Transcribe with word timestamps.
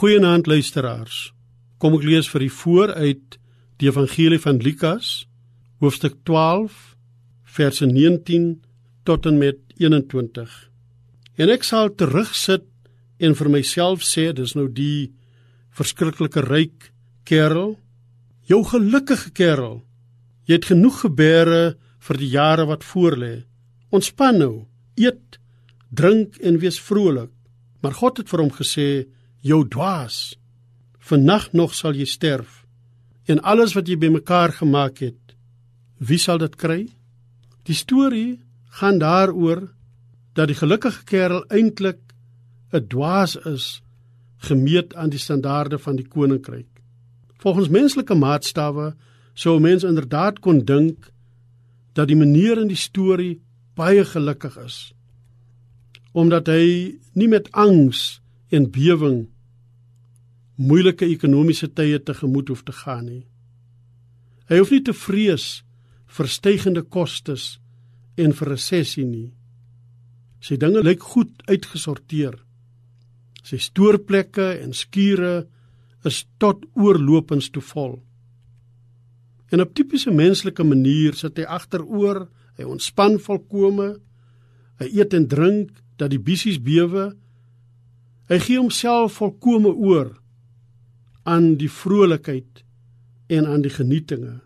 Goeienaand 0.00 0.46
luisteraars. 0.48 1.16
Kom 1.76 1.92
ek 1.98 2.06
lees 2.08 2.28
vir 2.32 2.46
u 2.46 2.48
voor 2.62 2.92
uit 2.96 3.34
die 3.82 3.90
Evangelie 3.90 4.38
van 4.40 4.56
Lukas, 4.64 5.26
hoofstuk 5.84 6.14
12, 6.24 6.72
verse 7.44 7.84
19 7.84 8.46
tot 9.04 9.28
en 9.28 9.36
met 9.36 9.60
21. 9.76 10.54
En 11.36 11.52
ek 11.52 11.68
sal 11.68 11.92
terugsit 12.00 12.64
en 13.20 13.36
vir 13.42 13.52
myself 13.52 14.00
sê, 14.08 14.30
dis 14.32 14.56
nou 14.56 14.70
die 14.72 15.12
verskriklike 15.76 16.46
ryk 16.48 16.88
kerel, 17.28 17.76
jou 18.48 18.64
gelukkige 18.72 19.36
kerel. 19.36 19.82
Jy 20.48 20.62
het 20.62 20.72
genoeg 20.72 21.04
gebeure 21.04 21.62
vir 22.08 22.24
die 22.24 22.32
jare 22.38 22.70
wat 22.72 22.88
voorlê. 22.88 23.34
Ontspan 23.92 24.40
nou, 24.40 24.54
eet, 24.96 25.36
drink 25.92 26.40
en 26.40 26.62
wees 26.64 26.80
vrolik. 26.80 27.34
Maar 27.84 28.00
God 28.00 28.24
het 28.24 28.32
vir 28.32 28.48
hom 28.48 28.56
gesê: 28.64 28.90
"Jou 29.40 29.68
dwaas, 29.68 30.36
vannag 30.98 31.52
nog 31.52 31.74
sal 31.74 31.94
jy 31.94 32.04
sterf 32.04 32.66
en 33.24 33.40
alles 33.40 33.74
wat 33.74 33.88
jy 33.88 33.96
bymekaar 33.96 34.52
gemaak 34.52 34.98
het, 34.98 35.36
wie 35.98 36.18
sal 36.18 36.38
dit 36.38 36.56
kry?" 36.56 36.88
Die 37.64 37.74
storie 37.74 38.40
gaan 38.80 38.98
daaroor 38.98 39.68
dat 40.34 40.48
die 40.48 40.56
gelukkige 40.56 41.04
kerel 41.04 41.44
eintlik 41.48 42.00
'n 42.72 42.86
dwaas 42.88 43.36
is 43.36 43.82
gemeet 44.36 44.94
aan 44.94 45.10
die 45.10 45.18
standaarde 45.18 45.78
van 45.78 45.96
die 45.96 46.08
koninkryk. 46.08 46.68
Volgens 47.36 47.68
menslike 47.68 48.14
maatstawwe 48.14 48.94
sou 49.34 49.56
'n 49.56 49.62
mens 49.62 49.84
inderdaad 49.84 50.38
kon 50.38 50.64
dink 50.64 51.12
dat 51.92 52.08
die 52.08 52.16
meneer 52.16 52.58
in 52.58 52.68
die 52.68 52.76
storie 52.76 53.40
baie 53.74 54.04
gelukkig 54.04 54.56
is 54.56 54.92
omdat 56.12 56.46
hy 56.50 56.98
nie 57.14 57.28
met 57.28 57.52
angs 57.52 58.20
en 58.50 58.66
bewering 58.70 59.28
moeilike 60.60 61.06
ekonomiese 61.08 61.70
tye 61.72 61.98
tegemoet 62.04 62.50
hoef 62.52 62.62
te 62.66 62.74
gaan 62.82 63.06
nie. 63.06 63.24
Hy 64.50 64.58
hoef 64.60 64.72
nie 64.74 64.82
te 64.84 64.94
vrees 64.96 65.62
vir 66.10 66.28
stygende 66.28 66.82
kostes 66.82 67.58
en 68.20 68.34
vir 68.36 68.52
resessie 68.52 69.06
nie. 69.06 69.30
Sy 70.42 70.58
dinge 70.60 70.82
lyk 70.84 71.04
goed 71.14 71.32
uitgesorteer. 71.48 72.34
Sy 73.46 73.60
stoorplekke 73.62 74.50
en 74.60 74.74
skure 74.76 75.46
is 76.04 76.24
tot 76.42 76.66
oorlopends 76.76 77.48
te 77.54 77.62
vol. 77.72 78.00
En 79.50 79.62
op 79.64 79.72
tipiese 79.74 80.12
menslike 80.12 80.64
manier 80.64 81.16
sit 81.16 81.38
hy 81.40 81.46
agteroor 81.48 82.26
Hy 82.60 82.66
ontspan 82.68 83.16
volkome. 83.24 83.94
Hy 84.80 84.88
eet 85.00 85.14
en 85.16 85.24
drink 85.28 85.78
dat 85.96 86.12
die 86.12 86.20
bissies 86.20 86.58
bewe. 86.60 87.10
Hy 88.30 88.38
gee 88.38 88.60
homself 88.60 89.16
volkome 89.18 89.72
oor 89.74 90.12
aan 91.26 91.56
die 91.58 91.70
vrolikheid 91.70 92.62
en 93.26 93.46
aan 93.46 93.64
die 93.64 93.72
genietinge. 93.74 94.38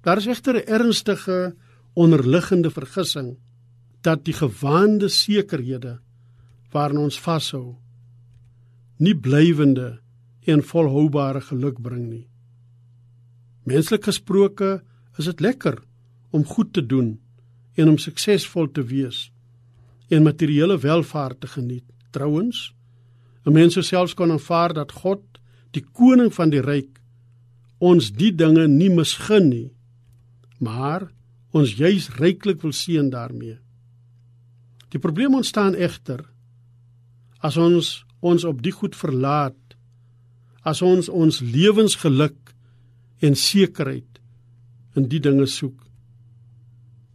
Daar 0.00 0.16
is 0.16 0.26
egter 0.26 0.56
'n 0.56 0.66
ernstige 0.66 1.54
onderliggende 1.92 2.70
vergissing 2.70 3.36
dat 4.00 4.24
die 4.24 4.32
gewaande 4.32 5.08
sekerhede 5.08 6.00
waarna 6.72 7.00
ons 7.00 7.20
vashou 7.20 7.76
nie 8.96 9.14
blywende 9.14 10.00
en 10.44 10.62
volhoubare 10.62 11.40
geluk 11.40 11.80
bring 11.82 12.08
nie. 12.08 12.28
Menslik 13.64 14.04
gesproke 14.04 14.82
is 15.18 15.24
dit 15.24 15.40
lekker 15.40 15.82
om 16.30 16.44
goed 16.44 16.72
te 16.72 16.86
doen 16.86 17.20
en 17.74 17.88
om 17.88 17.98
suksesvol 17.98 18.70
te 18.72 18.82
wees 18.82 19.32
en 20.08 20.22
materiële 20.22 20.78
welvaart 20.78 21.40
te 21.40 21.46
geniet. 21.46 21.99
Trouwens, 22.10 22.72
'n 23.46 23.52
mens 23.52 23.72
sou 23.74 23.82
selfs 23.82 24.14
kon 24.14 24.30
aanvaar 24.30 24.72
dat 24.74 24.92
God, 24.92 25.22
die 25.70 25.84
koning 25.92 26.34
van 26.34 26.50
die 26.50 26.60
ryk, 26.60 27.00
ons 27.78 28.10
die 28.12 28.34
dinge 28.34 28.68
nie 28.68 28.90
misgun 28.90 29.48
nie, 29.48 29.70
maar 30.58 31.10
ons 31.52 31.74
juis 31.74 32.08
ryklik 32.18 32.62
wil 32.62 32.72
seën 32.72 33.10
daarmee. 33.10 33.58
Die 34.90 34.98
probleem 34.98 35.34
ontstaan 35.34 35.74
egter 35.74 36.26
as 37.40 37.56
ons 37.56 38.04
ons 38.20 38.44
op 38.44 38.62
die 38.62 38.72
goed 38.72 38.96
verlaat, 38.96 39.76
as 40.62 40.82
ons 40.82 41.08
ons 41.08 41.40
lewensgeluk 41.40 42.54
en 43.20 43.34
sekerheid 43.34 44.20
in 44.94 45.08
die 45.08 45.20
dinge 45.20 45.46
soek 45.46 45.90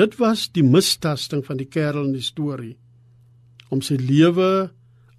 Dit 0.00 0.16
was 0.16 0.46
die 0.54 0.62
mistasting 0.62 1.42
van 1.46 1.58
die 1.58 1.68
kerel 1.68 2.06
in 2.08 2.14
die 2.14 2.24
storie 2.24 2.76
om 3.70 3.82
sy 3.84 3.98
lewe 3.98 4.70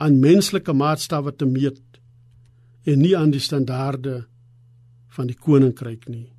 aan 0.00 0.20
menslike 0.20 0.72
maatstawwe 0.72 1.34
te 1.36 1.46
meet 1.46 2.00
en 2.88 3.02
nie 3.04 3.12
aan 3.16 3.32
die 3.34 3.42
standaarde 3.42 4.24
van 5.12 5.28
die 5.28 5.36
koninkryk 5.36 6.08
nie. 6.08 6.30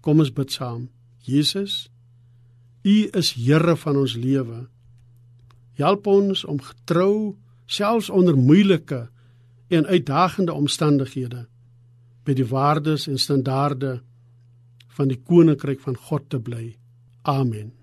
Kom 0.00 0.22
ons 0.24 0.32
bid 0.32 0.54
saam. 0.54 0.88
Jesus, 1.28 1.88
U 2.86 2.96
is 3.12 3.34
Here 3.36 3.76
van 3.76 3.98
ons 4.00 4.14
lewe. 4.16 4.66
Help 5.76 6.06
ons 6.06 6.44
om 6.48 6.60
getrou 6.62 7.36
selfs 7.68 8.08
onder 8.10 8.36
moeilike 8.36 9.08
en 9.68 9.86
uitdagende 9.86 10.54
omstandighede 10.56 11.44
by 12.24 12.36
die 12.36 12.46
waardes 12.48 13.06
en 13.08 13.20
standaarde 13.20 13.98
van 14.96 15.12
die 15.12 15.20
koninkryk 15.20 15.80
van 15.84 15.96
God 16.08 16.30
te 16.32 16.40
bly. 16.40 16.76
Amen. 17.22 17.77